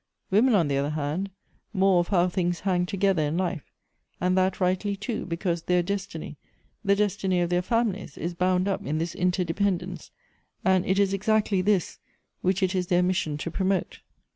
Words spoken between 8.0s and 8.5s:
is